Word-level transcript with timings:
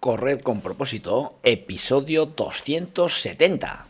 Correr 0.00 0.42
con 0.42 0.62
propósito, 0.62 1.38
episodio 1.42 2.24
270. 2.24 3.89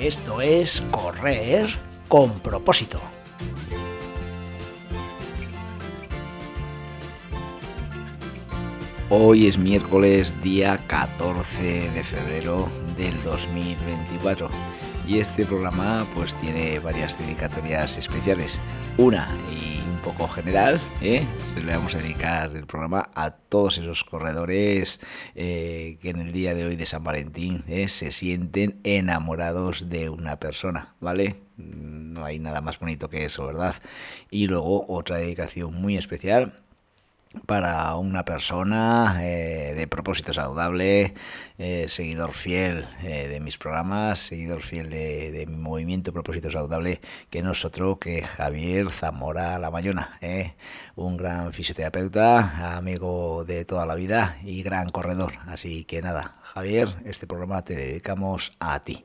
esto 0.00 0.40
es 0.40 0.82
correr 0.90 1.68
con 2.08 2.30
propósito. 2.40 3.00
Hoy 9.08 9.46
es 9.46 9.56
miércoles 9.56 10.40
día 10.42 10.76
14 10.88 11.90
de 11.90 12.04
febrero 12.04 12.68
del 12.96 13.22
2024 13.22 14.48
y 15.06 15.20
este 15.20 15.46
programa 15.46 16.04
pues 16.14 16.34
tiene 16.36 16.80
varias 16.80 17.16
dedicatorias 17.18 17.96
especiales. 17.96 18.58
Una 18.98 19.28
y 19.50 19.75
poco 20.06 20.28
general, 20.28 20.80
¿eh? 21.02 21.26
se 21.52 21.60
le 21.60 21.74
vamos 21.74 21.96
a 21.96 21.98
dedicar 21.98 22.54
el 22.54 22.64
programa 22.64 23.10
a 23.16 23.32
todos 23.32 23.78
esos 23.78 24.04
corredores 24.04 25.00
eh, 25.34 25.98
que 26.00 26.10
en 26.10 26.20
el 26.20 26.32
día 26.32 26.54
de 26.54 26.64
hoy 26.64 26.76
de 26.76 26.86
San 26.86 27.02
Valentín 27.02 27.64
¿eh? 27.66 27.88
se 27.88 28.12
sienten 28.12 28.78
enamorados 28.84 29.90
de 29.90 30.08
una 30.08 30.38
persona, 30.38 30.94
¿vale? 31.00 31.42
No 31.56 32.24
hay 32.24 32.38
nada 32.38 32.60
más 32.60 32.78
bonito 32.78 33.10
que 33.10 33.24
eso, 33.24 33.46
¿verdad? 33.46 33.74
Y 34.30 34.46
luego 34.46 34.84
otra 34.86 35.18
dedicación 35.18 35.74
muy 35.74 35.96
especial 35.96 36.52
para 37.44 37.94
una 37.96 38.24
persona 38.24 39.20
eh, 39.22 39.74
de 39.74 39.86
propósito 39.86 40.32
saludable, 40.32 41.14
eh, 41.58 41.86
seguidor 41.88 42.32
fiel 42.32 42.86
eh, 43.02 43.28
de 43.28 43.40
mis 43.40 43.58
programas, 43.58 44.20
seguidor 44.20 44.62
fiel 44.62 44.90
de, 44.90 45.30
de, 45.32 45.46
mi 45.46 45.56
movimiento 45.56 46.12
Propósito 46.12 46.50
Saludable, 46.50 47.00
que 47.30 47.42
no 47.42 47.52
es 47.52 47.64
otro 47.64 47.98
que 47.98 48.22
Javier 48.22 48.90
Zamora 48.90 49.58
La 49.58 49.70
Mayona, 49.70 50.18
un 50.94 51.16
gran 51.16 51.52
fisioterapeuta, 51.52 52.76
amigo 52.76 53.44
de 53.44 53.64
toda 53.64 53.86
la 53.86 53.94
vida 53.94 54.38
y 54.42 54.62
gran 54.62 54.88
corredor. 54.88 55.34
Así 55.46 55.84
que 55.84 56.02
nada, 56.02 56.32
Javier, 56.42 56.88
este 57.04 57.26
programa 57.26 57.62
te 57.62 57.74
dedicamos 57.74 58.52
a 58.60 58.80
ti. 58.80 59.04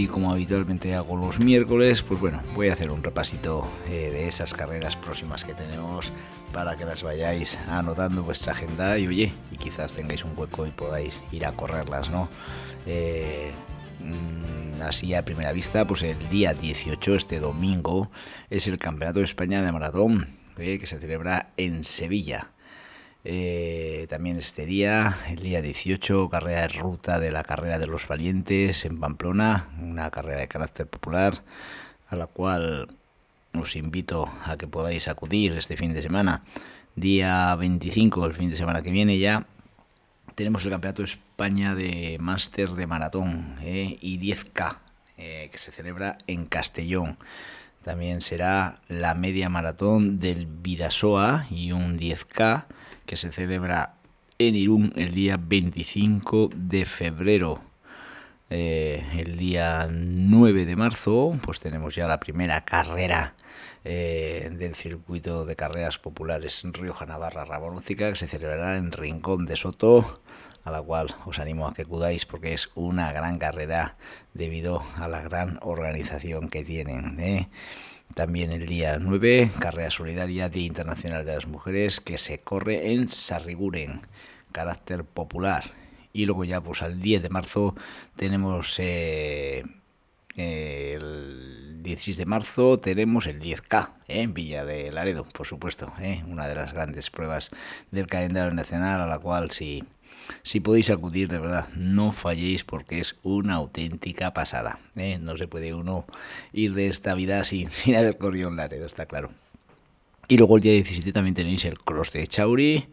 Y 0.00 0.08
como 0.08 0.32
habitualmente 0.32 0.94
hago 0.94 1.14
los 1.14 1.38
miércoles, 1.40 2.02
pues 2.02 2.18
bueno, 2.18 2.40
voy 2.54 2.70
a 2.70 2.72
hacer 2.72 2.90
un 2.90 3.02
repasito 3.02 3.70
eh, 3.86 4.08
de 4.10 4.28
esas 4.28 4.54
carreras 4.54 4.96
próximas 4.96 5.44
que 5.44 5.52
tenemos 5.52 6.10
para 6.54 6.74
que 6.74 6.86
las 6.86 7.02
vayáis 7.02 7.58
anotando 7.68 8.22
vuestra 8.22 8.52
agenda 8.52 8.96
y 8.96 9.06
oye, 9.06 9.32
y 9.52 9.56
quizás 9.58 9.92
tengáis 9.92 10.24
un 10.24 10.32
hueco 10.34 10.66
y 10.66 10.70
podáis 10.70 11.20
ir 11.32 11.44
a 11.44 11.52
correrlas, 11.52 12.08
¿no? 12.08 12.30
Eh, 12.86 13.50
así 14.82 15.12
a 15.12 15.22
primera 15.22 15.52
vista, 15.52 15.86
pues 15.86 16.02
el 16.02 16.30
día 16.30 16.54
18, 16.54 17.14
este 17.14 17.38
domingo, 17.38 18.10
es 18.48 18.68
el 18.68 18.78
Campeonato 18.78 19.18
de 19.18 19.26
España 19.26 19.60
de 19.60 19.70
Maratón, 19.70 20.28
eh, 20.56 20.78
que 20.78 20.86
se 20.86 20.98
celebra 20.98 21.50
en 21.58 21.84
Sevilla. 21.84 22.52
Eh, 23.22 24.06
también 24.08 24.38
este 24.38 24.64
día, 24.64 25.14
el 25.28 25.40
día 25.40 25.60
18, 25.60 26.30
carrera 26.30 26.62
de 26.62 26.68
ruta 26.68 27.18
de 27.18 27.30
la 27.30 27.44
carrera 27.44 27.78
de 27.78 27.86
los 27.86 28.08
valientes 28.08 28.84
en 28.86 28.98
Pamplona, 28.98 29.68
una 29.78 30.10
carrera 30.10 30.40
de 30.40 30.48
carácter 30.48 30.86
popular 30.86 31.42
a 32.08 32.16
la 32.16 32.26
cual 32.26 32.88
os 33.54 33.76
invito 33.76 34.28
a 34.44 34.56
que 34.56 34.66
podáis 34.66 35.08
acudir 35.08 35.52
este 35.52 35.76
fin 35.76 35.92
de 35.92 36.02
semana. 36.02 36.44
Día 36.96 37.54
25, 37.56 38.26
el 38.26 38.34
fin 38.34 38.50
de 38.50 38.56
semana 38.56 38.82
que 38.82 38.90
viene 38.90 39.18
ya, 39.18 39.46
tenemos 40.34 40.64
el 40.64 40.70
Campeonato 40.70 41.02
de 41.02 41.08
España 41.08 41.74
de 41.74 42.16
Máster 42.20 42.70
de 42.70 42.86
Maratón 42.86 43.56
eh, 43.60 43.98
y 44.00 44.18
10K, 44.18 44.78
eh, 45.18 45.48
que 45.52 45.58
se 45.58 45.72
celebra 45.72 46.18
en 46.26 46.46
Castellón. 46.46 47.18
También 47.82 48.20
será 48.20 48.80
la 48.88 49.14
media 49.14 49.48
maratón 49.48 50.18
del 50.18 50.46
Vidasoa 50.46 51.46
y 51.50 51.72
un 51.72 51.98
10K 51.98 52.66
que 53.06 53.16
se 53.16 53.30
celebra 53.30 53.94
en 54.38 54.54
Irún 54.54 54.92
el 54.96 55.14
día 55.14 55.38
25 55.38 56.50
de 56.54 56.84
febrero. 56.84 57.62
Eh, 58.50 59.04
el 59.16 59.36
día 59.36 59.88
9 59.90 60.66
de 60.66 60.76
marzo, 60.76 61.38
pues 61.42 61.60
tenemos 61.60 61.94
ya 61.94 62.06
la 62.06 62.20
primera 62.20 62.64
carrera 62.64 63.34
eh, 63.84 64.50
del 64.52 64.74
circuito 64.74 65.46
de 65.46 65.56
carreras 65.56 65.98
populares 65.98 66.62
Rioja 66.64 67.06
Navarra 67.06 67.44
Rabanúcica, 67.44 68.10
que 68.10 68.16
se 68.16 68.28
celebrará 68.28 68.76
en 68.76 68.92
Rincón 68.92 69.46
de 69.46 69.56
Soto, 69.56 70.20
a 70.64 70.70
la 70.70 70.82
cual 70.82 71.14
os 71.26 71.38
animo 71.38 71.66
a 71.66 71.74
que 71.74 71.82
acudáis 71.82 72.26
porque 72.26 72.52
es 72.52 72.70
una 72.74 73.12
gran 73.12 73.38
carrera 73.38 73.96
debido 74.34 74.82
a 74.96 75.08
la 75.08 75.22
gran 75.22 75.58
organización 75.62 76.48
que 76.48 76.64
tienen. 76.64 77.18
¿eh? 77.20 77.48
También 78.14 78.52
el 78.52 78.66
día 78.66 78.98
9, 78.98 79.50
Carrera 79.60 79.90
Solidaria, 79.90 80.48
Día 80.48 80.66
Internacional 80.66 81.24
de 81.24 81.34
las 81.34 81.46
Mujeres, 81.46 82.00
que 82.00 82.18
se 82.18 82.40
corre 82.40 82.92
en 82.92 83.08
Sarriguren, 83.08 84.02
carácter 84.52 85.04
popular. 85.04 85.64
Y 86.12 86.26
luego 86.26 86.44
ya 86.44 86.60
pues 86.60 86.82
al 86.82 87.00
10 87.00 87.22
de 87.22 87.28
marzo 87.28 87.74
tenemos 88.16 88.74
eh, 88.78 89.62
el 90.40 91.82
16 91.82 92.16
de 92.16 92.26
marzo 92.26 92.78
tenemos 92.78 93.26
el 93.26 93.40
10K 93.40 93.90
¿eh? 94.08 94.22
en 94.22 94.34
Villa 94.34 94.64
de 94.64 94.92
Laredo, 94.92 95.24
por 95.24 95.46
supuesto, 95.46 95.92
¿eh? 96.00 96.22
una 96.26 96.46
de 96.46 96.54
las 96.54 96.72
grandes 96.72 97.10
pruebas 97.10 97.50
del 97.90 98.06
calendario 98.06 98.52
nacional 98.52 99.00
a 99.00 99.06
la 99.06 99.18
cual 99.18 99.50
si... 99.50 99.84
Si 100.44 100.60
podéis 100.60 100.90
acudir, 100.90 101.28
de 101.28 101.40
verdad, 101.40 101.66
no 101.74 102.12
falléis 102.12 102.62
porque 102.62 103.00
es 103.00 103.16
una 103.24 103.54
auténtica 103.54 104.32
pasada. 104.32 104.78
¿eh? 104.94 105.18
No 105.20 105.36
se 105.36 105.48
puede 105.48 105.74
uno 105.74 106.04
ir 106.52 106.74
de 106.74 106.86
esta 106.86 107.14
vida 107.14 107.42
sin, 107.42 107.70
sin 107.70 107.96
haber 107.96 108.16
corrido 108.16 108.48
en 108.48 108.56
Laredo, 108.56 108.86
está 108.86 109.06
claro. 109.06 109.30
Y 110.28 110.36
luego 110.36 110.56
el 110.56 110.62
día 110.62 110.72
17 110.72 111.12
también 111.12 111.34
tenéis 111.34 111.64
el 111.64 111.78
Cross 111.80 112.12
de 112.12 112.26
Chauri, 112.28 112.86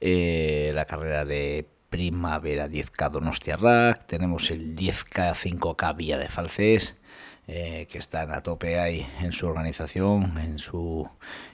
la 0.00 0.84
carrera 0.84 1.24
de 1.24 1.66
Primavera 1.90 2.68
10K 2.68 3.10
Donostia 3.10 3.56
Rack, 3.56 4.06
tenemos 4.06 4.50
el 4.50 4.76
10K 4.76 5.34
5K 5.34 5.96
Villa 5.96 6.18
de 6.18 6.28
Falces, 6.28 6.96
eh, 7.46 7.86
que 7.90 7.98
están 7.98 8.30
a 8.30 8.42
tope 8.42 8.78
ahí 8.78 9.06
en 9.20 9.32
su 9.32 9.46
organización, 9.46 10.38
en, 10.38 10.58
su, 10.58 11.08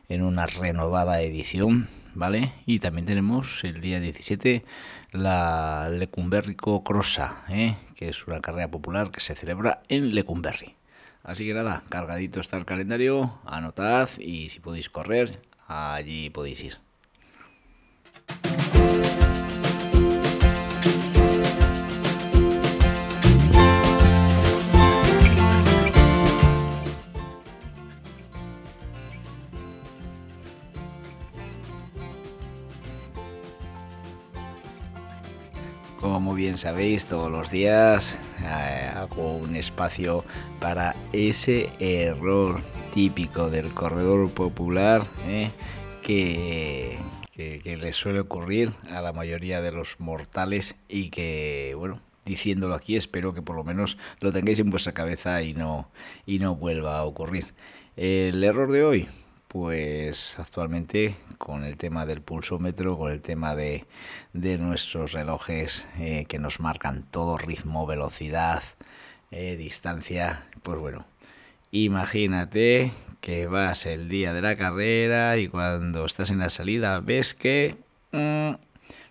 en 0.08 0.22
una 0.22 0.46
renovada 0.46 1.20
edición. 1.20 1.88
¿vale? 2.14 2.52
Y 2.66 2.78
también 2.78 3.06
tenemos 3.06 3.62
el 3.64 3.80
día 3.80 4.00
17 4.00 4.64
la 5.12 5.88
Lecumberrico 5.90 6.82
Crossa, 6.82 7.44
¿eh? 7.48 7.76
que 7.94 8.08
es 8.08 8.26
una 8.26 8.40
carrera 8.40 8.68
popular 8.68 9.10
que 9.10 9.20
se 9.20 9.34
celebra 9.34 9.82
en 9.88 10.14
Lecumberri. 10.14 10.74
Así 11.22 11.46
que 11.46 11.54
nada, 11.54 11.82
cargadito 11.88 12.40
está 12.40 12.56
el 12.56 12.64
calendario, 12.64 13.40
anotad 13.46 14.10
y 14.18 14.50
si 14.50 14.60
podéis 14.60 14.90
correr, 14.90 15.40
allí 15.66 16.30
podéis 16.30 16.62
ir. 16.64 16.78
Bien 36.34 36.58
sabéis, 36.58 37.06
todos 37.06 37.30
los 37.30 37.48
días 37.48 38.18
eh, 38.42 38.90
hago 38.92 39.36
un 39.36 39.54
espacio 39.54 40.24
para 40.58 40.96
ese 41.12 41.70
error 41.78 42.60
típico 42.92 43.50
del 43.50 43.72
corredor 43.72 44.28
popular 44.30 45.04
eh, 45.26 45.48
que, 46.02 46.98
que, 47.32 47.60
que 47.60 47.76
le 47.76 47.92
suele 47.92 48.18
ocurrir 48.18 48.72
a 48.90 49.00
la 49.00 49.12
mayoría 49.12 49.62
de 49.62 49.70
los 49.70 50.00
mortales 50.00 50.74
y 50.88 51.10
que, 51.10 51.74
bueno, 51.78 52.00
diciéndolo 52.24 52.74
aquí, 52.74 52.96
espero 52.96 53.32
que 53.32 53.42
por 53.42 53.54
lo 53.54 53.62
menos 53.62 53.96
lo 54.20 54.32
tengáis 54.32 54.58
en 54.58 54.70
vuestra 54.70 54.92
cabeza 54.92 55.40
y 55.42 55.54
no, 55.54 55.88
y 56.26 56.40
no 56.40 56.56
vuelva 56.56 56.98
a 56.98 57.04
ocurrir. 57.04 57.46
El 57.96 58.42
error 58.42 58.72
de 58.72 58.82
hoy, 58.82 59.08
pues 59.54 60.36
actualmente 60.40 61.14
con 61.38 61.62
el 61.62 61.76
tema 61.76 62.06
del 62.06 62.20
pulsómetro, 62.20 62.98
con 62.98 63.12
el 63.12 63.20
tema 63.20 63.54
de, 63.54 63.86
nuestros 64.32 65.12
relojes 65.12 65.86
eh, 66.00 66.24
que 66.28 66.40
nos 66.40 66.58
marcan 66.58 67.04
todo 67.08 67.38
ritmo, 67.38 67.86
velocidad, 67.86 68.64
eh, 69.30 69.54
distancia, 69.54 70.44
pues 70.64 70.80
bueno, 70.80 71.06
imagínate 71.70 72.90
que 73.20 73.46
vas 73.46 73.86
el 73.86 74.08
día 74.08 74.32
de 74.32 74.42
la 74.42 74.56
carrera 74.56 75.38
y 75.38 75.46
cuando 75.46 76.04
estás 76.04 76.30
en 76.30 76.40
la 76.40 76.50
salida 76.50 76.98
ves 76.98 77.32
que 77.32 77.76
mm, 78.10 78.56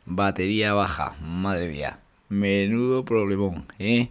batería 0.05 0.73
baja, 0.73 1.15
madre 1.21 1.69
mía, 1.69 1.99
menudo 2.27 3.05
problemón, 3.05 3.65
¿eh? 3.79 4.09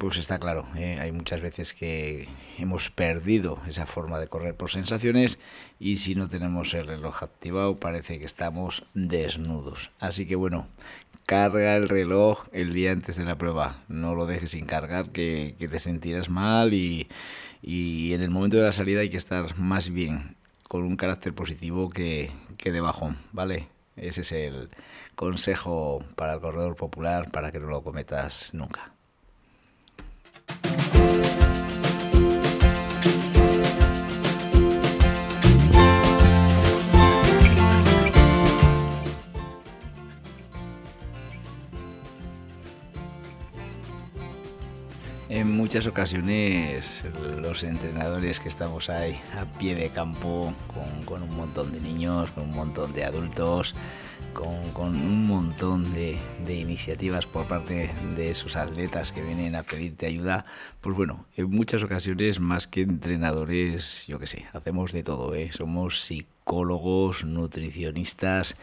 Pues 0.00 0.16
está 0.16 0.38
claro, 0.38 0.66
¿eh? 0.76 0.96
hay 0.98 1.12
muchas 1.12 1.42
veces 1.42 1.74
que 1.74 2.26
hemos 2.56 2.90
perdido 2.90 3.58
esa 3.66 3.84
forma 3.84 4.18
de 4.18 4.28
correr 4.28 4.54
por 4.56 4.70
sensaciones 4.70 5.38
y 5.78 5.98
si 5.98 6.14
no 6.14 6.26
tenemos 6.26 6.72
el 6.72 6.86
reloj 6.86 7.22
activado 7.22 7.76
parece 7.76 8.18
que 8.18 8.24
estamos 8.24 8.86
desnudos. 8.94 9.90
Así 10.00 10.24
que 10.24 10.36
bueno, 10.36 10.68
carga 11.26 11.76
el 11.76 11.90
reloj 11.90 12.44
el 12.52 12.72
día 12.72 12.92
antes 12.92 13.16
de 13.16 13.26
la 13.26 13.36
prueba, 13.36 13.84
no 13.88 14.14
lo 14.14 14.24
dejes 14.24 14.52
sin 14.52 14.64
cargar 14.64 15.10
que, 15.10 15.54
te 15.58 15.78
sentirás 15.78 16.30
mal 16.30 16.72
y, 16.72 17.06
en 17.62 18.22
el 18.22 18.30
momento 18.30 18.56
de 18.56 18.62
la 18.62 18.72
salida 18.72 19.00
hay 19.00 19.10
que 19.10 19.18
estar 19.18 19.54
más 19.58 19.90
bien 19.90 20.34
con 20.66 20.82
un 20.82 20.96
carácter 20.96 21.34
positivo 21.34 21.90
que, 21.90 22.30
que 22.56 22.72
de 22.72 22.80
bajón, 22.80 23.18
¿vale? 23.32 23.68
Ese 23.96 24.22
es 24.22 24.32
el 24.32 24.70
consejo 25.14 26.02
para 26.16 26.32
el 26.32 26.40
corredor 26.40 26.74
popular 26.74 27.30
para 27.30 27.52
que 27.52 27.60
no 27.60 27.66
lo 27.66 27.82
cometas 27.82 28.48
nunca. 28.54 28.94
En 31.00 31.39
muchas 45.70 45.86
ocasiones 45.86 47.06
los 47.40 47.62
entrenadores 47.62 48.40
que 48.40 48.48
estamos 48.48 48.90
ahí 48.90 49.16
a 49.38 49.44
pie 49.56 49.76
de 49.76 49.88
campo 49.88 50.52
con, 51.06 51.22
un 51.22 51.36
montón 51.36 51.70
de 51.70 51.80
niños, 51.80 52.28
con 52.32 52.42
un 52.42 52.56
montón 52.56 52.92
de 52.92 53.04
adultos, 53.04 53.76
con, 54.34 54.96
un 54.96 55.28
montón 55.28 55.94
de, 55.94 56.18
iniciativas 56.48 57.28
por 57.28 57.46
parte 57.46 57.94
de 58.16 58.30
esos 58.32 58.56
atletas 58.56 59.12
que 59.12 59.22
vienen 59.22 59.54
a 59.54 59.62
pedirte 59.62 60.06
ayuda, 60.06 60.44
pues 60.80 60.96
bueno, 60.96 61.24
en 61.36 61.48
muchas 61.48 61.84
ocasiones 61.84 62.40
más 62.40 62.66
que 62.66 62.82
entrenadores, 62.82 64.08
yo 64.08 64.18
qué 64.18 64.26
sé, 64.26 64.46
hacemos 64.52 64.90
de 64.90 65.04
todo, 65.04 65.36
¿eh? 65.36 65.52
somos 65.52 66.00
psicólogos, 66.00 67.24
nutricionistas, 67.24 68.56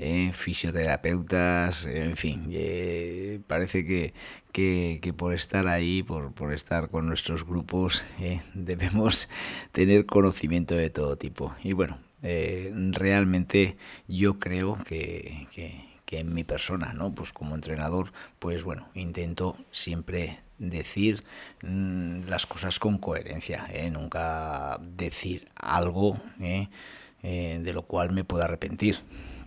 ¿eh? 0.00 0.32
fisioterapeutas, 0.34 1.84
en 1.84 2.16
fin, 2.16 2.48
eh, 2.50 3.40
parece 3.46 3.84
que, 3.84 4.14
que, 4.52 5.12
por 5.16 5.34
estar 5.34 5.68
ahí, 5.68 6.02
por, 6.02 6.32
por, 6.32 6.52
estar 6.52 6.88
con 6.88 7.06
nuestros 7.06 7.46
grupos, 7.46 8.02
¿eh? 8.18 8.42
debemos 8.54 9.28
tener 9.72 10.06
conocimiento 10.06 10.74
de 10.74 10.90
todo 10.90 11.16
tipo. 11.16 11.54
Y 11.62 11.74
bueno, 11.74 11.98
realmente 12.22 13.76
yo 14.08 14.38
creo 14.38 14.78
que, 14.84 15.46
que, 15.52 15.88
en 16.12 16.34
mi 16.34 16.42
persona, 16.42 16.92
¿no? 16.92 17.14
Pues 17.14 17.32
como 17.32 17.54
entrenador, 17.54 18.12
pues 18.40 18.64
bueno, 18.64 18.88
intento 18.94 19.56
siempre 19.70 20.40
decir 20.58 21.22
mm, 21.62 22.22
las 22.24 22.46
cosas 22.46 22.80
con 22.80 22.98
coherencia, 22.98 23.68
nunca 23.92 24.78
decir 24.80 25.44
algo 25.54 26.20
de 26.40 27.72
lo 27.72 27.82
cual 27.82 28.10
me 28.10 28.24
pueda 28.24 28.46
arrepentir. 28.46 28.98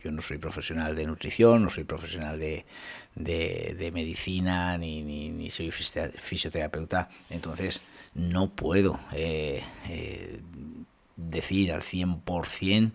Yo 0.04 0.12
no 0.12 0.22
soy 0.22 0.38
profesional 0.38 0.96
de 0.96 1.06
nutrición, 1.06 1.64
no 1.64 1.70
soy 1.70 1.86
profesional 1.86 2.38
de, 2.38 2.66
de, 3.16 3.92
medicina, 3.94 4.78
ni, 4.78 5.02
ni, 5.02 5.50
soy 5.50 5.72
fisioterapeuta, 5.72 7.10
entonces 7.30 7.82
no 8.14 8.50
puedo 8.50 9.00
eh, 9.14 9.64
eh, 9.88 10.42
decir 11.16 11.72
al 11.72 11.82
100% 11.82 12.92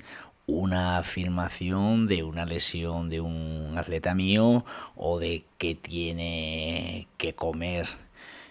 una 0.47 0.99
afirmación 0.99 2.07
de 2.09 2.23
una 2.23 2.47
lesión 2.47 3.11
de 3.11 3.21
un 3.21 3.75
atleta 3.77 4.15
mío 4.15 4.65
o 4.97 5.19
de 5.19 5.45
que 5.59 5.75
tiene 5.75 7.09
que 7.17 7.35
comer 7.35 7.87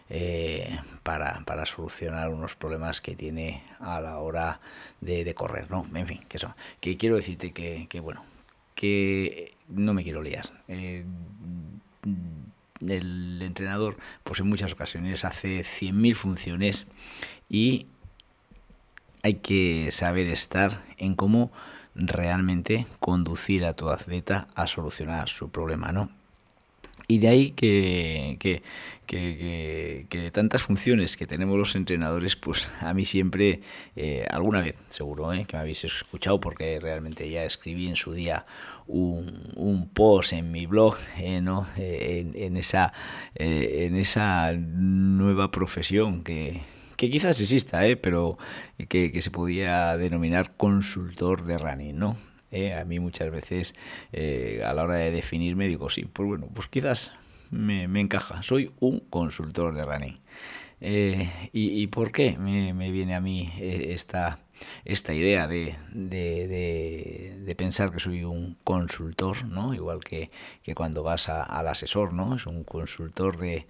eh, 0.09 0.79
para, 1.03 1.43
para, 1.45 1.65
solucionar 1.65 2.29
unos 2.29 2.55
problemas 2.55 3.01
que 3.01 3.15
tiene 3.15 3.63
a 3.79 3.99
la 3.99 4.19
hora 4.19 4.61
de, 5.01 5.33
correr, 5.33 5.69
¿no? 5.69 5.85
En 5.93 6.07
fin, 6.07 6.23
que 6.29 6.37
eso. 6.37 6.55
Que 6.79 6.97
quiero 6.97 7.17
decirte 7.17 7.51
que, 7.51 7.87
que 7.89 7.99
bueno, 7.99 8.23
que 8.77 9.51
no 9.67 9.93
me 9.93 10.03
quiero 10.03 10.21
liar. 10.21 10.45
Eh, 10.67 11.03
el 12.87 13.41
entrenador, 13.41 13.97
pues 14.23 14.39
en 14.39 14.47
muchas 14.47 14.71
ocasiones 14.71 15.25
hace 15.25 15.61
100.000 15.61 16.13
funciones 16.13 16.85
y 17.49 17.87
hay 19.23 19.35
que 19.35 19.89
saber 19.91 20.27
estar 20.27 20.85
en 20.97 21.15
cómo 21.15 21.51
realmente 21.95 22.85
conducir 22.99 23.65
a 23.65 23.73
tu 23.73 23.89
atleta 23.89 24.47
a 24.53 24.67
solucionar 24.67 25.27
su 25.27 25.49
problema, 25.49 25.91
¿no? 25.91 26.11
Y 27.09 27.19
de 27.19 27.29
ahí 27.29 27.51
que, 27.51 28.35
que, 28.37 28.61
que, 30.09 30.31
tantas 30.31 30.63
funciones 30.63 31.15
que 31.15 31.25
tenemos 31.25 31.57
los 31.57 31.73
entrenadores, 31.77 32.35
pues 32.35 32.67
a 32.81 32.93
mí 32.93 33.05
siempre, 33.05 33.61
eh, 33.95 34.27
alguna 34.29 34.59
vez 34.59 34.75
seguro 34.89 35.31
eh, 35.31 35.45
que 35.47 35.55
me 35.55 35.61
habéis 35.61 35.85
escuchado, 35.85 36.41
porque 36.41 36.81
realmente 36.81 37.29
ya 37.29 37.45
escribí 37.45 37.87
en 37.87 37.95
su 37.95 38.11
día 38.11 38.43
un, 38.87 39.53
un 39.55 39.87
post 39.87 40.33
en 40.33 40.51
mi 40.51 40.65
blog 40.65 40.97
eh, 41.17 41.39
¿no? 41.39 41.65
en, 41.77 42.57
esa, 42.57 42.91
en 43.35 43.95
esa 43.95 44.51
nueva 44.51 45.49
profesión 45.49 46.23
que, 46.23 46.59
que 46.97 47.09
quizás 47.09 47.39
exista, 47.39 47.83
pero 48.01 48.37
que, 48.89 49.13
que, 49.13 49.21
se 49.21 49.31
podía 49.31 49.95
denominar 49.95 50.57
consultor 50.57 51.45
de 51.45 51.57
running, 51.57 51.97
¿no? 51.97 52.17
¿Eh? 52.51 52.73
a 52.73 52.85
mí 52.85 52.99
muchas 52.99 53.31
veces 53.31 53.75
eh, 54.11 54.61
a 54.65 54.73
la 54.73 54.83
hora 54.83 54.95
de 54.95 55.11
definirme 55.11 55.67
digo, 55.67 55.89
sí, 55.89 56.05
pues 56.11 56.27
bueno, 56.27 56.49
pues 56.53 56.67
quizás 56.67 57.11
me, 57.51 57.83
encaja, 57.83 58.43
soy 58.43 58.71
un 58.79 58.99
consultor 58.99 59.73
de 59.73 59.85
running. 59.85 60.19
Eh, 60.79 61.27
y, 61.53 61.87
por 61.87 62.11
qué 62.11 62.37
me, 62.37 62.71
me, 62.73 62.91
viene 62.91 63.15
a 63.15 63.21
mí 63.21 63.51
esta, 63.59 64.37
esta 64.85 65.13
idea 65.13 65.47
de, 65.47 65.75
de, 65.93 67.55
pensar 67.57 67.91
que 67.91 67.99
soy 67.99 68.23
un 68.23 68.55
consultor, 68.63 69.45
¿no? 69.45 69.73
Igual 69.73 70.03
que, 70.03 70.29
que 70.63 70.75
cuando 70.75 71.03
vas 71.03 71.27
al 71.29 71.67
asesor, 71.67 72.13
¿no? 72.13 72.35
Es 72.35 72.45
un 72.45 72.63
consultor 72.63 73.37
de, 73.37 73.67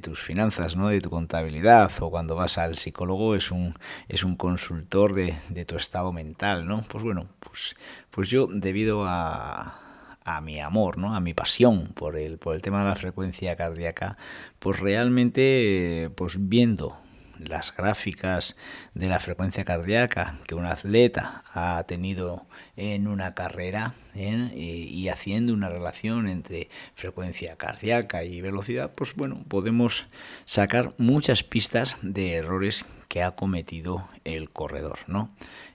tus 0.00 0.20
finanzas, 0.20 0.76
¿no? 0.76 0.88
De 0.88 1.00
tu 1.00 1.10
contabilidad, 1.10 1.90
o 2.00 2.10
cuando 2.10 2.34
vas 2.34 2.58
al 2.58 2.76
psicólogo 2.76 3.34
es 3.34 3.50
un, 3.50 3.74
es 4.08 4.24
un 4.24 4.36
consultor 4.36 5.14
de, 5.14 5.64
tu 5.66 5.76
estado 5.76 6.12
mental, 6.12 6.66
¿no? 6.66 6.82
Pues 6.88 7.04
bueno, 7.04 7.28
pues, 7.40 7.76
pues 8.10 8.28
yo 8.28 8.46
debido 8.46 9.04
a, 9.06 9.86
a 10.24 10.40
mi 10.40 10.58
amor, 10.60 10.98
¿no? 10.98 11.12
a 11.12 11.20
mi 11.20 11.34
pasión 11.34 11.92
por 11.94 12.16
el, 12.16 12.38
por 12.38 12.56
el 12.56 12.62
tema 12.62 12.80
de 12.80 12.88
la 12.88 12.96
frecuencia 12.96 13.56
cardíaca, 13.56 14.16
pues 14.58 14.80
realmente 14.80 16.10
pues 16.16 16.36
viendo 16.38 16.96
las 17.38 17.74
gráficas 17.74 18.56
de 18.94 19.08
la 19.08 19.20
frecuencia 19.20 19.64
cardíaca 19.64 20.36
que 20.46 20.54
un 20.54 20.66
atleta 20.66 21.42
ha 21.52 21.82
tenido 21.84 22.46
en 22.76 23.08
una 23.08 23.32
carrera 23.32 23.94
¿eh? 24.14 24.52
y, 24.54 25.08
haciendo 25.08 25.52
una 25.52 25.68
relación 25.68 26.28
entre 26.28 26.68
frecuencia 26.94 27.56
cardíaca 27.56 28.24
y 28.24 28.40
velocidad, 28.40 28.92
pues 28.94 29.14
bueno, 29.14 29.44
podemos 29.48 30.04
sacar 30.44 30.94
muchas 30.98 31.42
pistas 31.42 31.96
de 32.02 32.34
errores 32.34 32.84
que 33.08 33.22
ha 33.22 33.32
cometido 33.32 34.08
el 34.24 34.50
corredor, 34.50 34.98
¿no? 35.06 35.30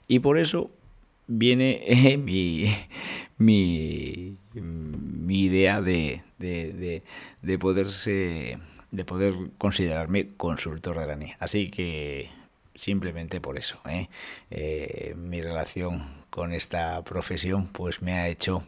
Y 0.07 0.19
por 0.19 0.37
eso 0.37 0.71
viene 1.27 1.81
eh, 1.87 2.17
mi, 2.17 2.75
mi, 3.37 4.37
idea 5.29 5.81
de, 5.81 6.23
de, 6.37 7.03
de 7.41 7.59
poderse 7.59 8.59
de 8.91 9.05
poder 9.05 9.33
considerarme 9.57 10.27
consultor 10.37 10.99
de 10.99 11.07
la 11.07 11.35
Así 11.39 11.71
que 11.71 12.29
simplemente 12.75 13.41
por 13.41 13.57
eso, 13.57 13.79
¿eh? 13.87 14.09
Eh, 14.49 15.13
mi 15.17 15.41
relación 15.41 16.03
con 16.29 16.53
esta 16.53 17.03
profesión 17.03 17.67
pues 17.67 18.01
me 18.01 18.13
ha 18.13 18.27
hecho, 18.27 18.63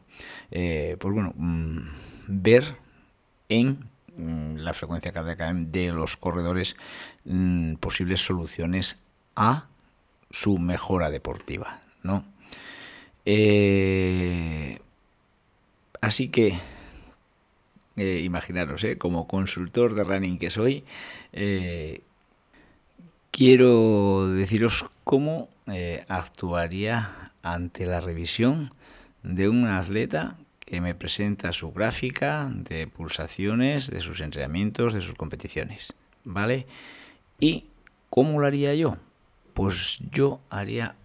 eh, 0.51 0.97
pues 0.99 1.13
bueno, 1.13 1.33
mm, 1.35 1.79
ver 2.27 2.77
en 3.49 3.89
mm, 4.15 4.57
la 4.57 4.73
frecuencia 4.73 5.11
cardíaca 5.11 5.51
de 5.53 5.91
los 5.91 6.17
corredores 6.17 6.75
mm, 7.25 7.75
posibles 7.75 8.21
soluciones 8.21 8.97
a 9.35 9.67
su 10.29 10.57
mejora 10.57 11.09
deportiva, 11.11 11.81
¿no? 12.03 12.25
así 16.01 16.27
que 16.27 16.59
eh, 17.95 18.21
imaginaros, 18.23 18.83
eh, 18.83 18.97
como 18.97 19.27
consultor 19.27 19.95
de 19.95 20.03
running 20.03 20.37
que 20.37 20.49
soy, 20.49 20.83
eh, 21.31 22.01
quiero 23.31 24.27
deciros 24.29 24.85
cómo 25.03 25.49
eh, 25.67 26.05
actuaría 26.07 27.31
ante 27.41 27.85
la 27.85 28.01
revisión 28.01 28.73
de 29.23 29.49
un 29.49 29.65
atleta 29.65 30.37
que 30.59 30.81
me 30.81 30.95
presenta 30.95 31.53
su 31.53 31.71
gráfica 31.71 32.49
de 32.51 32.87
pulsaciones, 32.87 33.89
de 33.89 34.01
sus 34.01 34.21
entrenamientos, 34.21 34.93
de 34.93 35.01
sus 35.01 35.15
competiciones, 35.15 35.93
¿vale? 36.23 36.67
¿Y 37.39 37.65
cómo 38.09 38.39
lo 38.39 38.47
haría 38.47 38.73
yo? 38.75 38.97
Pues 39.53 39.99
yo 40.11 40.39
haría 40.49 40.95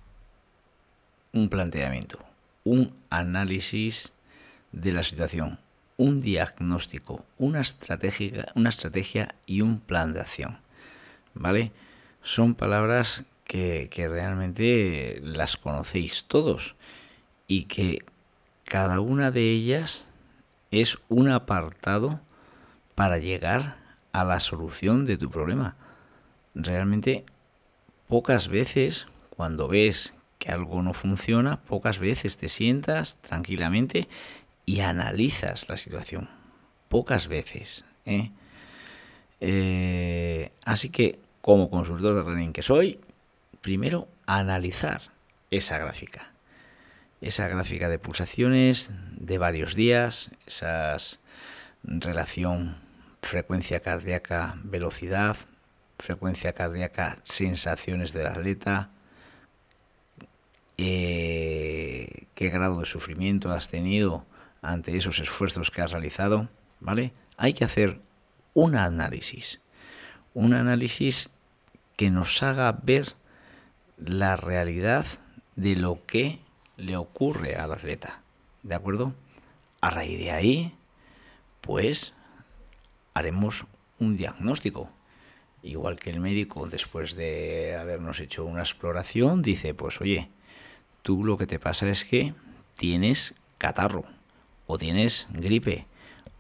un 1.33 1.49
planteamiento, 1.49 2.19
un 2.65 2.93
análisis 3.11 4.13
de 4.73 4.93
la 4.93 5.03
situación, 5.03 5.59
un 5.99 6.21
diagnóstico, 6.21 7.27
una 7.37 7.61
estrategia, 7.61 8.51
una 8.55 8.71
estrategia 8.71 9.35
y 9.45 9.61
un 9.61 9.81
plan 9.81 10.15
de 10.15 10.21
acción. 10.21 10.59
¿Vale? 11.35 11.73
Son 12.23 12.55
palabras 12.55 13.25
que, 13.45 13.89
que 13.91 14.09
realmente 14.09 15.21
las 15.23 15.57
conocéis 15.57 16.25
todos 16.27 16.77
y 17.47 17.65
que 17.65 18.05
cada 18.65 19.01
una 19.01 19.31
de 19.31 19.51
ellas 19.51 20.05
es 20.71 20.99
un 21.09 21.29
apartado 21.29 22.21
para 22.95 23.19
llegar 23.19 23.77
a 24.13 24.25
la 24.25 24.41
solución 24.41 25.05
de 25.05 25.17
tu 25.17 25.31
problema. 25.31 25.77
Realmente 26.55 27.25
pocas 28.07 28.49
veces 28.49 29.07
cuando 29.31 29.69
ves 29.69 30.15
que 30.39 30.53
algo 30.53 30.83
no 30.83 30.95
funciona, 30.95 31.61
pocas 31.63 31.99
veces 31.99 32.37
te 32.37 32.49
sientas 32.49 33.17
tranquilamente 33.23 34.09
y 34.69 34.81
analizas 34.83 35.67
la 35.71 35.79
situación. 35.79 36.29
Pocas 36.91 37.27
veces. 37.27 37.87
¿eh? 38.05 38.33
Eh, 39.41 40.51
así 40.63 40.91
que, 40.91 41.19
como 41.41 41.71
consultor 41.71 42.15
de 42.17 42.23
running 42.23 42.53
que 42.53 42.61
soy, 42.61 43.01
primero 43.63 44.09
analizar 44.27 45.01
esa 45.51 45.79
gráfica. 45.79 46.33
Esa 47.23 47.49
gráfica 47.49 47.89
de 47.89 47.99
pulsaciones 47.99 48.91
de 49.17 49.39
varios 49.39 49.75
días, 49.75 50.33
esa 50.47 50.95
relación 51.83 52.77
frecuencia 53.23 53.81
cardíaca, 53.81 54.55
velocidad, 54.65 55.39
frecuencia 55.99 56.53
cardíaca, 56.53 57.21
sensaciones 57.23 58.13
del 58.13 58.27
atleta, 58.27 58.91
eh, 60.77 62.27
qué 62.35 62.51
grado 62.51 62.81
de 62.81 62.87
sufrimiento 62.87 63.51
has 63.51 63.71
tenido 63.71 64.27
ante 64.63 64.97
esos 64.97 65.19
esfuerzos 65.21 65.71
que 65.71 65.83
has 65.83 65.93
realizado, 65.93 66.49
¿vale? 66.81 67.13
Hay 67.37 67.53
que 67.53 67.65
hacer 67.65 68.01
un 68.55 68.75
análisis, 68.75 69.61
un 70.35 70.55
análisis 70.55 71.31
que 71.97 72.11
nos 72.11 72.43
haga 72.43 72.73
ver 72.83 73.15
la 73.97 74.37
realidad 74.37 75.07
de 75.57 75.77
lo 75.77 76.05
que 76.07 76.39
le 76.77 76.97
ocurre 76.97 77.57
al 77.57 77.73
atleta, 77.73 78.23
¿de 78.63 78.75
acuerdo? 78.75 79.15
A 79.81 79.91
raíz 79.91 80.19
de 80.19 80.31
ahí, 80.31 80.75
pues 81.61 82.13
haremos 83.15 83.67
un 83.99 84.15
diagnóstico. 84.15 84.91
Igual 85.63 85.99
que 85.99 86.11
el 86.11 86.21
médico, 86.21 86.69
después 86.69 87.17
de 87.17 87.77
habernos 87.77 88.21
hecho 88.21 88.45
una 88.45 88.61
exploración, 88.61 89.43
dice, 89.43 89.75
pues 89.75 90.01
oye, 90.01 90.31
tú 91.03 91.25
lo 91.25 91.37
que 91.37 91.49
te 91.49 91.59
pasa 91.59 91.89
es 91.89 92.05
que 92.05 92.33
tienes 92.77 93.35
catarro, 93.59 94.05
o 94.69 94.79
tienes 94.79 95.27
gripe, 95.31 95.87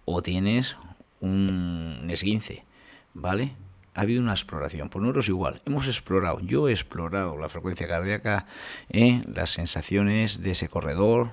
o 0.05 0.23
tienes 0.23 0.77
un 1.21 2.07
esguince, 2.11 2.63
¿vale? 3.15 3.55
Ha 3.95 4.03
habido 4.03 4.21
una 4.23 4.33
exploración. 4.33 4.91
Por 4.91 5.03
nosotros 5.03 5.29
igual, 5.29 5.61
hemos 5.65 5.87
explorado, 5.87 6.39
yo 6.41 6.69
he 6.69 6.73
explorado 6.73 7.37
la 7.39 7.49
frecuencia 7.49 7.89
cardíaca, 7.89 8.47
¿eh? 8.91 9.23
las 9.35 9.51
sensaciones 9.51 10.43
de 10.43 10.53
ese 10.53 10.69
corredor, 10.69 11.31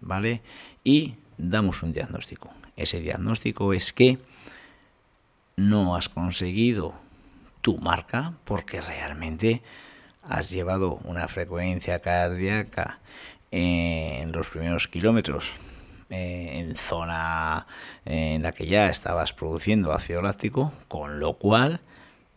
¿vale? 0.00 0.40
Y 0.82 1.16
damos 1.36 1.82
un 1.82 1.92
diagnóstico. 1.92 2.50
Ese 2.76 3.00
diagnóstico 3.00 3.74
es 3.74 3.92
que 3.92 4.18
no 5.56 5.96
has 5.96 6.08
conseguido 6.08 6.94
tu 7.60 7.76
marca 7.76 8.32
porque 8.44 8.80
realmente 8.80 9.62
has 10.22 10.50
llevado 10.50 10.98
una 11.04 11.28
frecuencia 11.28 12.00
cardíaca 12.00 13.00
en 13.50 14.32
los 14.32 14.48
primeros 14.48 14.88
kilómetros 14.88 15.52
eh, 16.10 16.60
en 16.60 16.74
zona 16.74 17.66
en 18.04 18.42
la 18.42 18.52
que 18.52 18.66
ya 18.66 18.88
estabas 18.88 19.32
produciendo 19.32 19.92
ácido 19.92 20.22
láctico, 20.22 20.72
con 20.88 21.20
lo 21.20 21.34
cual, 21.34 21.80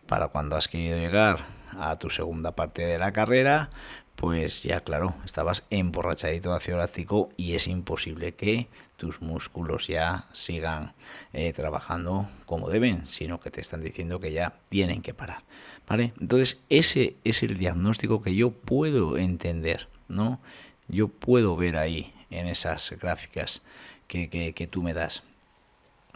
para 0.07 0.27
cuando 0.27 0.55
has 0.55 0.67
querido 0.67 0.97
llegar 0.97 1.39
a 1.79 1.95
tu 1.95 2.09
segunda 2.09 2.51
parte 2.51 2.85
de 2.85 2.97
la 2.97 3.13
carrera, 3.13 3.69
pues 4.15 4.61
ya 4.61 4.81
claro, 4.81 5.15
estabas 5.25 5.63
emborrachadito 5.69 6.51
de 6.51 6.57
ácido 6.57 6.77
láctico 6.77 7.29
y 7.37 7.55
es 7.55 7.67
imposible 7.67 8.33
que 8.33 8.67
tus 8.97 9.19
músculos 9.21 9.87
ya 9.87 10.25
sigan 10.31 10.93
eh, 11.33 11.53
trabajando 11.53 12.27
como 12.45 12.69
deben, 12.69 13.07
sino 13.07 13.39
que 13.39 13.49
te 13.49 13.61
están 13.61 13.81
diciendo 13.81 14.19
que 14.19 14.31
ya 14.31 14.53
tienen 14.69 15.01
que 15.01 15.15
parar. 15.15 15.41
¿Vale? 15.87 16.13
Entonces, 16.21 16.59
ese 16.69 17.15
es 17.23 17.41
el 17.41 17.57
diagnóstico 17.57 18.21
que 18.21 18.35
yo 18.35 18.51
puedo 18.51 19.17
entender, 19.17 19.87
¿no? 20.07 20.39
Yo 20.87 21.07
puedo 21.07 21.55
ver 21.55 21.75
ahí 21.77 22.13
en 22.31 22.47
esas 22.47 22.91
gráficas 23.00 23.61
que, 24.07 24.29
que 24.29 24.67
tú 24.67 24.81
me 24.81 24.93
das. 24.93 25.23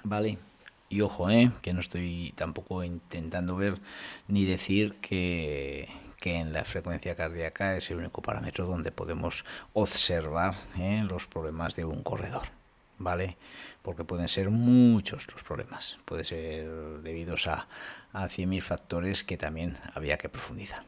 ¿Vale? 0.03 0.37
Y 0.89 1.01
ojo, 1.01 1.29
¿eh? 1.29 1.51
que 1.61 1.73
no 1.73 1.79
estoy 1.79 2.33
tampoco 2.35 2.83
intentando 2.83 3.55
ver 3.55 3.79
ni 4.27 4.45
decir 4.45 4.95
que, 5.01 5.89
que 6.19 6.35
en 6.35 6.53
la 6.53 6.63
frecuencia 6.63 7.15
cardíaca 7.15 7.75
es 7.75 7.89
el 7.89 7.97
único 7.97 8.21
parámetro 8.21 8.65
donde 8.65 8.91
podemos 8.91 9.45
observar 9.73 10.55
¿eh? 10.77 11.03
los 11.07 11.25
problemas 11.25 11.75
de 11.75 11.85
un 11.85 12.03
corredor, 12.03 12.43
¿vale? 12.99 13.35
Porque 13.81 14.03
pueden 14.03 14.27
ser 14.27 14.51
muchos 14.51 15.27
los 15.33 15.43
problemas, 15.43 15.97
puede 16.05 16.23
ser 16.23 16.67
debidos 17.01 17.47
a, 17.47 17.67
a 18.13 18.25
100.000 18.25 18.61
factores 18.61 19.23
que 19.23 19.37
también 19.37 19.77
había 19.95 20.17
que 20.17 20.29
profundizar, 20.29 20.85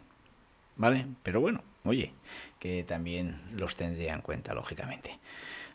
¿vale? 0.78 1.08
Pero 1.24 1.42
bueno, 1.42 1.64
oye, 1.84 2.14
que 2.60 2.84
también 2.84 3.42
los 3.54 3.76
tendría 3.76 4.14
en 4.14 4.22
cuenta, 4.22 4.54
lógicamente. 4.54 5.20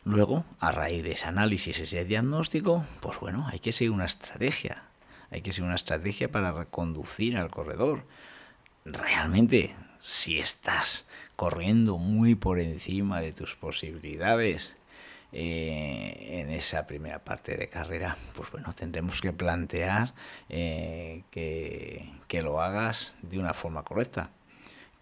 Luego, 0.05 0.45
a 0.59 0.73
raíz 0.73 1.05
de 1.05 1.13
ese 1.13 1.27
análisis, 1.27 1.79
ese 1.79 2.05
diagnóstico, 2.05 2.85
pues 3.01 3.21
bueno, 3.21 3.47
hay 3.49 3.59
que 3.59 3.73
seguir 3.73 3.93
una 3.93 4.07
estrategia. 4.07 4.83
Hay 5.31 5.43
que 5.43 5.53
seguir 5.53 5.67
una 5.67 5.77
estrategia 5.77 6.31
para 6.31 6.53
reconducir 6.53 7.37
al 7.37 7.51
corredor 7.51 8.05
realmente 8.85 9.75
si 10.01 10.39
estás 10.39 11.07
corriendo 11.37 11.99
muy 11.99 12.35
por 12.35 12.59
encima 12.59 13.21
de 13.21 13.33
tus 13.33 13.55
posibilidades 13.55 14.77
eh, 15.33 16.41
en 16.41 16.51
esa 16.51 16.87
primera 16.87 17.21
parte 17.21 17.57
de 17.57 17.69
carrera, 17.69 18.17
pues 18.35 18.51
bueno, 18.51 18.73
tendremos 18.75 19.21
que 19.21 19.33
plantear 19.33 20.13
eh, 20.49 21.23
que, 21.31 22.13
que, 22.29 22.43
lo 22.43 22.61
hagas 22.61 23.15
de 23.23 23.39
una 23.39 23.55
forma 23.55 23.83
correcta. 23.83 24.31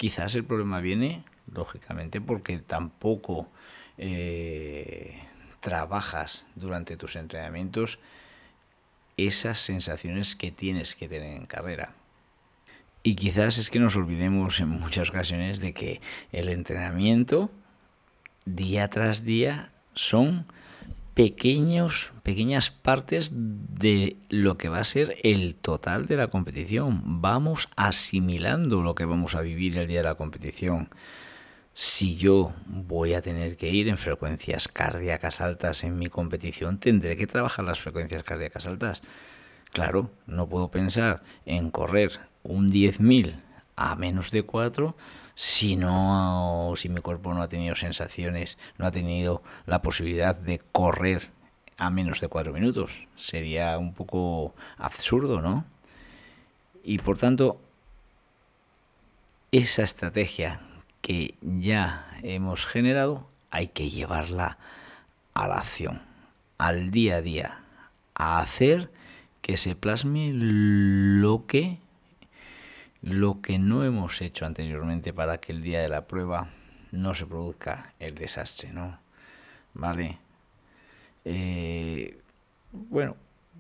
Quizás 0.01 0.35
el 0.35 0.45
problema 0.45 0.81
viene, 0.81 1.25
lógicamente, 1.53 2.23
porque 2.23 2.57
tampoco 2.57 3.51
eh, 3.99 5.21
trabajas 5.61 6.47
durante 6.55 6.97
tus 6.97 7.17
entrenamientos 7.17 7.99
esas 9.19 9.59
sensaciones 9.59 10.37
que 10.37 10.53
tienes 10.53 10.95
que 10.95 11.07
tener 11.07 11.37
en 11.37 11.45
carrera. 11.45 11.93
Y 13.03 13.15
quizás 13.15 13.59
es 13.59 13.69
que 13.69 13.79
nos 13.79 13.95
olvidemos 13.95 14.59
en 14.61 14.71
muchas 14.71 15.11
ocasiones 15.11 15.61
de 15.61 15.75
que 15.75 16.01
el 16.33 16.49
entrenamiento 16.49 17.51
día 18.47 18.89
tras 18.89 19.23
día 19.23 19.71
son 19.93 20.47
pequeños, 21.15 22.13
pequeñas 22.23 22.71
partes 22.71 23.33
de 23.35 24.17
lo 24.29 24.57
que 24.57 24.69
va 24.69 24.79
a 24.79 24.85
ser 24.85 25.17
el 25.23 25.55
total 25.55 26.07
de 26.07 26.17
la 26.17 26.29
competición. 26.29 27.21
Vamos 27.21 27.69
asimilando 27.77 28.83
lo 28.83 28.95
que 28.95 29.05
vamos 29.05 29.35
a 29.35 29.41
vivir 29.41 29.77
el 29.77 29.89
día 29.89 29.99
de 29.99 30.05
la 30.05 30.15
competición. 30.15 30.89
Si 31.73 32.17
yo 32.17 32.53
voy 32.67 33.15
a 33.15 33.23
tener 33.23 33.57
que 33.57 33.71
ir 33.71 33.89
en 33.89 33.97
frecuencias 33.97 34.69
cardíacas 34.69 35.41
altas 35.41 35.85
en 35.85 35.97
mi 35.97 36.09
competición, 36.09 36.79
tendré 36.79 37.17
que 37.17 37.27
trabajar 37.27 37.65
las 37.65 37.81
frecuencias 37.81 38.23
cardíacas 38.23 38.67
altas. 38.67 39.03
Claro, 39.73 40.11
no 40.27 40.49
puedo 40.49 40.71
pensar 40.71 41.23
en 41.47 41.71
correr 41.71 42.21
un 42.43 42.71
10.000 42.71 43.37
a 43.81 43.97
menos 43.97 44.31
de 44.31 44.43
4 44.43 44.95
si 45.35 45.75
no 45.75 46.75
si 46.77 46.91
mi 46.91 47.01
cuerpo 47.01 47.33
no 47.33 47.41
ha 47.43 47.49
tenido 47.49 47.75
sensaciones, 47.75 48.59
no 48.77 48.87
ha 48.87 48.91
tenido 48.91 49.43
la 49.65 49.81
posibilidad 49.81 50.37
de 50.37 50.59
correr 50.59 51.31
a 51.79 51.89
menos 51.89 52.21
de 52.21 52.29
4 52.29 52.53
minutos. 52.53 53.09
Sería 53.17 53.79
un 53.79 53.95
poco 53.95 54.55
absurdo, 54.77 55.41
¿no? 55.41 55.65
Y 56.85 56.99
por 56.99 57.17
tanto, 57.17 57.59
esa 59.51 59.83
estrategia 59.83 60.61
que 61.01 61.37
ya 61.41 62.07
hemos 62.23 62.67
generado 62.67 63.27
hay 63.51 63.69
que 63.69 63.89
llevarla 63.89 64.59
a 65.33 65.49
la 65.49 65.57
acción, 65.57 66.03
al 66.59 66.91
día 66.91 67.17
a 67.17 67.23
día, 67.23 67.61
a 68.15 68.41
hacer 68.41 68.93
que 69.41 69.57
se 69.57 69.75
plasme 69.75 70.33
lo 70.35 71.47
que 71.47 71.79
lo 73.03 73.41
que 73.41 73.59
no 73.59 73.85
hemos 73.85 74.21
hecho 74.21 74.47
anteriormente 74.47 75.13
para 75.13 75.39
que 75.39 75.53
el 75.53 75.63
día 75.63 75.81
de 75.81 75.89
la 75.89 76.07
prueba 76.07 76.49
no 76.93 77.15
se 77.15 77.27
produzca 77.27 77.93
el 77.99 78.15
desastre, 78.15 78.73
¿no? 78.73 78.99
¿Vale? 79.75 80.19
Eh, 81.25 82.19
bueno, 82.73 83.17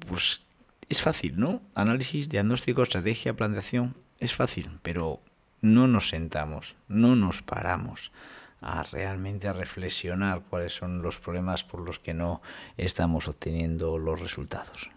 pues 0.06 0.42
es 0.88 1.00
fácil, 1.00 1.38
¿no? 1.38 1.62
Análisis, 1.74 2.28
diagnóstico, 2.28 2.82
estrategia, 2.82 3.34
planteación, 3.34 3.94
es 4.18 4.34
fácil, 4.34 4.68
pero 4.82 5.20
no 5.60 5.86
nos 5.86 6.08
sentamos, 6.08 6.76
no 6.88 7.16
nos 7.16 7.42
paramos 7.42 8.12
a 8.60 8.82
realmente 8.82 9.48
a 9.48 9.52
reflexionar 9.52 10.42
cuáles 10.48 10.74
son 10.74 11.00
los 11.02 11.18
problemas 11.18 11.64
por 11.64 11.80
los 11.80 11.98
que 11.98 12.12
no 12.12 12.42
estamos 12.76 13.28
obteniendo 13.28 13.98
los 13.98 14.20
resultados. 14.20 14.90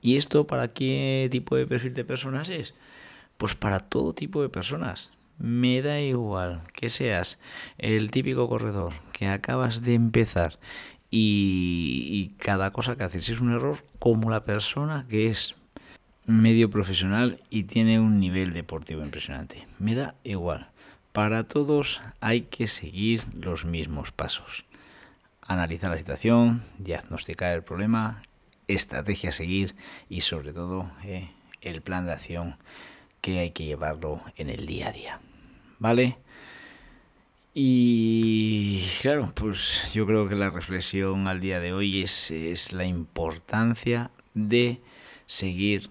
¿Y 0.00 0.16
esto 0.16 0.46
para 0.46 0.68
qué 0.68 1.28
tipo 1.30 1.56
de 1.56 1.66
perfil 1.66 1.94
de 1.94 2.04
personas 2.04 2.48
es? 2.50 2.74
Pues 3.36 3.54
para 3.54 3.80
todo 3.80 4.14
tipo 4.14 4.42
de 4.42 4.48
personas. 4.48 5.10
Me 5.38 5.82
da 5.82 6.00
igual 6.00 6.62
que 6.72 6.88
seas 6.88 7.38
el 7.78 8.10
típico 8.10 8.48
corredor 8.48 8.92
que 9.12 9.26
acabas 9.26 9.82
de 9.82 9.94
empezar 9.94 10.58
y, 11.14 12.32
cada 12.38 12.72
cosa 12.72 12.96
que 12.96 13.04
haces 13.04 13.28
es 13.28 13.40
un 13.40 13.52
error, 13.52 13.84
como 13.98 14.30
la 14.30 14.44
persona 14.44 15.06
que 15.08 15.28
es 15.28 15.54
medio 16.26 16.70
profesional 16.70 17.38
y 17.50 17.64
tiene 17.64 18.00
un 18.00 18.18
nivel 18.18 18.54
deportivo 18.54 19.02
impresionante. 19.02 19.66
Me 19.78 19.94
da 19.94 20.14
igual. 20.24 20.70
Para 21.12 21.44
todos 21.44 22.00
hay 22.20 22.42
que 22.42 22.66
seguir 22.66 23.24
los 23.34 23.66
mismos 23.66 24.10
pasos. 24.10 24.64
Analizar 25.42 25.90
la 25.90 25.98
situación, 25.98 26.62
diagnosticar 26.78 27.52
el 27.52 27.62
problema, 27.62 28.22
estrategia 28.66 29.28
a 29.28 29.32
seguir 29.32 29.74
y 30.08 30.22
sobre 30.22 30.54
todo 30.54 30.90
eh, 31.04 31.28
el 31.60 31.82
plan 31.82 32.06
de 32.06 32.12
acción 32.12 32.56
que 33.22 33.38
hay 33.38 33.52
que 33.52 33.64
llevarlo 33.64 34.20
en 34.36 34.50
el 34.50 34.66
día 34.66 34.88
a 34.88 34.92
día. 34.92 35.20
¿Vale? 35.78 36.18
Y 37.54 38.82
claro, 39.00 39.32
pues 39.34 39.92
yo 39.94 40.06
creo 40.06 40.28
que 40.28 40.34
la 40.34 40.50
reflexión 40.50 41.28
al 41.28 41.40
día 41.40 41.60
de 41.60 41.72
hoy 41.72 42.02
es, 42.02 42.72
la 42.72 42.84
importancia 42.84 44.10
de 44.34 44.80
seguir 45.26 45.90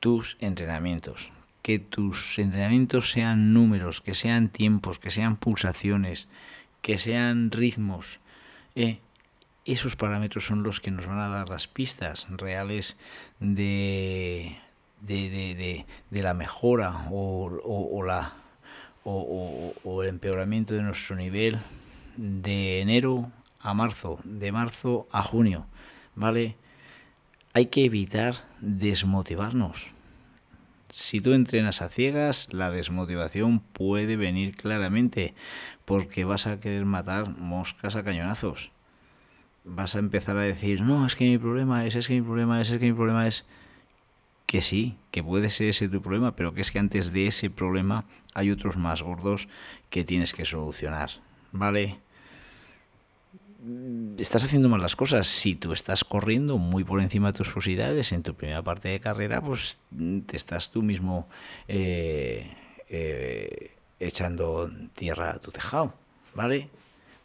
tus 0.00 0.36
entrenamientos, 0.40 1.30
que 1.62 1.78
tus 1.78 2.38
entrenamientos 2.38 3.10
sean 3.10 3.52
números, 3.52 4.00
que 4.00 4.14
sean 4.14 4.48
tiempos, 4.48 4.98
que 4.98 5.10
sean 5.10 5.36
pulsaciones, 5.36 6.28
que 6.80 6.98
sean 6.98 7.50
ritmos. 7.50 8.18
Eh, 8.74 9.00
esos 9.66 9.94
parámetros 9.94 10.46
son 10.46 10.62
los 10.62 10.80
que 10.80 10.90
nos 10.90 11.06
van 11.06 11.18
a 11.18 11.28
dar 11.28 11.50
las 11.50 11.68
pistas 11.68 12.26
reales 12.30 12.96
de, 13.40 14.56
de, 15.00 15.84
la 16.10 16.34
mejora 16.34 17.08
o, 17.10 18.02
la, 18.04 18.34
o 19.04 20.02
el 20.02 20.08
empeoramiento 20.08 20.74
de 20.74 20.82
nuestro 20.82 21.16
nivel 21.16 21.58
de 22.16 22.80
enero 22.80 23.30
a 23.60 23.74
marzo, 23.74 24.18
de 24.24 24.52
marzo 24.52 25.06
a 25.10 25.22
junio, 25.22 25.66
¿vale? 26.14 26.56
Hay 27.52 27.66
que 27.66 27.84
evitar 27.84 28.36
desmotivarnos 28.60 29.96
si 30.88 31.20
tú 31.20 31.32
entrenas 31.32 31.82
a 31.82 31.88
ciegas, 31.88 32.48
la 32.52 32.70
desmotivación 32.70 33.60
puede 33.60 34.16
venir 34.16 34.56
claramente 34.56 35.34
porque 35.84 36.24
vas 36.24 36.46
a 36.46 36.60
querer 36.60 36.84
matar 36.84 37.36
moscas 37.36 37.96
a 37.96 38.04
cañonazos. 38.04 38.70
Vas 39.64 39.96
a 39.96 39.98
empezar 39.98 40.36
a 40.36 40.42
decir, 40.42 40.80
no, 40.80 41.06
es 41.06 41.16
que 41.16 41.24
mi 41.24 41.38
problema 41.38 41.84
es, 41.86 41.96
es 41.96 42.06
que 42.06 42.14
mi 42.14 42.22
problema 42.22 42.60
es, 42.60 42.70
es 42.70 42.78
que 42.78 42.86
mi 42.86 42.92
problema 42.92 43.26
es 43.26 43.44
que 44.46 44.62
sí, 44.62 44.96
que 45.10 45.22
puede 45.22 45.50
ser 45.50 45.68
ese 45.68 45.88
tu 45.88 46.00
problema, 46.00 46.36
pero 46.36 46.54
que 46.54 46.60
es 46.60 46.70
que 46.70 46.78
antes 46.78 47.12
de 47.12 47.26
ese 47.26 47.50
problema 47.50 48.04
hay 48.34 48.50
otros 48.50 48.76
más 48.76 49.02
gordos 49.02 49.48
que 49.90 50.04
tienes 50.04 50.32
que 50.32 50.44
solucionar. 50.44 51.10
¿Vale? 51.52 51.98
Mm, 53.66 54.14
estás 54.18 54.44
haciendo 54.44 54.68
mal 54.68 54.80
las 54.80 54.94
cosas. 54.94 55.26
Si 55.26 55.56
tú 55.56 55.72
estás 55.72 56.04
corriendo 56.04 56.58
muy 56.58 56.84
por 56.84 57.00
encima 57.00 57.32
de 57.32 57.38
tus 57.38 57.50
posibilidades 57.50 58.12
en 58.12 58.22
tu 58.22 58.34
primera 58.34 58.62
parte 58.62 58.88
de 58.88 59.00
carrera, 59.00 59.40
pues 59.40 59.78
mm, 59.90 60.20
te 60.20 60.36
estás 60.36 60.70
tú 60.70 60.82
mismo 60.82 61.28
eh, 61.66 62.54
eh, 62.88 63.72
echando 63.98 64.70
tierra 64.94 65.30
a 65.30 65.40
tu 65.40 65.50
tejado, 65.50 65.94
¿vale? 66.34 66.68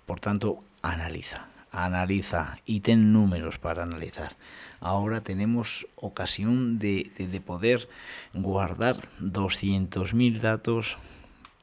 Por 0.07 0.19
tanto, 0.19 0.63
analiza, 0.81 1.47
analiza 1.71 2.57
y 2.65 2.81
ten 2.81 3.13
números 3.13 3.57
para 3.57 3.83
analizar. 3.83 4.33
Ahora 4.79 5.21
tenemos 5.21 5.87
ocasión 5.95 6.79
de, 6.79 7.11
de, 7.17 7.27
de 7.27 7.41
poder 7.41 7.87
guardar 8.33 8.97
200.000 9.19 10.39
datos 10.39 10.97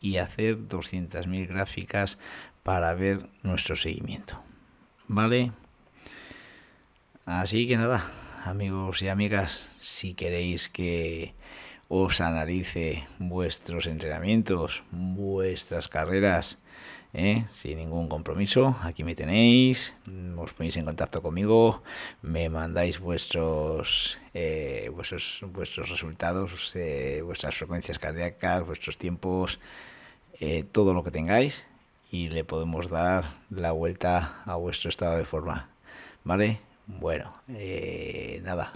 y 0.01 0.17
hacer 0.17 0.59
200.000 0.69 1.47
gráficas 1.47 2.19
para 2.63 2.95
ver 2.95 3.29
nuestro 3.43 3.77
seguimiento. 3.77 4.43
¿vale? 5.09 5.53
Así 7.25 7.67
que 7.67 7.77
nada, 7.77 8.03
amigos 8.45 9.03
y 9.03 9.09
amigas, 9.09 9.69
si 9.81 10.15
queréis 10.15 10.69
que 10.69 11.35
os 11.89 12.21
analice 12.21 13.07
vuestros 13.19 13.87
entrenamientos, 13.87 14.83
vuestras 14.91 15.89
carreras, 15.89 16.59
¿eh? 17.13 17.45
sin 17.51 17.79
ningún 17.79 18.09
compromiso. 18.09 18.77
Aquí 18.83 19.05
me 19.05 19.15
tenéis, 19.15 19.95
os 20.37 20.53
ponéis 20.53 20.77
en 20.77 20.85
contacto 20.85 21.23
conmigo, 21.23 21.83
me 22.23 22.49
mandáis 22.49 23.01
vuestros, 23.01 24.19
eh, 24.35 24.91
vuestros, 24.95 25.45
vuestros 25.53 25.89
resultados, 25.89 26.75
eh, 26.77 27.23
vuestras 27.25 27.57
frecuencias 27.57 27.99
cardíacas, 27.99 28.67
vuestros 28.67 28.99
tiempos, 28.99 29.59
todo 30.71 30.95
lo 30.95 31.03
que 31.03 31.11
tengáis 31.11 31.67
y 32.13 32.29
le 32.29 32.45
podemos 32.45 32.89
dar 32.89 33.25
la 33.51 33.73
vuelta 33.73 34.41
a 34.45 34.55
vuestro 34.55 34.89
estado 34.89 35.17
de 35.17 35.25
forma. 35.25 35.69
¿Vale? 36.23 36.61
Bueno, 36.87 37.33
nada, 38.43 38.73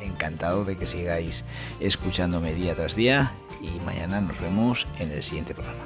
mm, 0.00 0.04
encantado 0.04 0.64
de 0.64 0.78
que 0.78 0.86
sigáis 0.86 1.44
escuchándome 1.80 2.54
día 2.54 2.76
tras 2.76 2.94
día 2.94 3.32
y 3.60 3.84
mañana 3.84 4.20
nos 4.20 4.40
vemos 4.40 4.86
en 5.00 5.10
el 5.10 5.22
siguiente 5.24 5.54
programa. 5.54 5.84